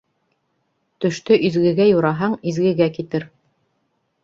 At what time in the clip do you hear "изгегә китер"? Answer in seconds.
2.53-3.31